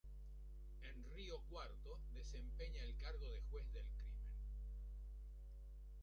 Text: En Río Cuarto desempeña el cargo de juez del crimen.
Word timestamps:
En 0.81 1.03
Río 1.13 1.39
Cuarto 1.47 1.99
desempeña 2.11 2.81
el 2.81 2.97
cargo 2.97 3.29
de 3.29 3.39
juez 3.51 3.71
del 3.71 3.85
crimen. 3.85 4.33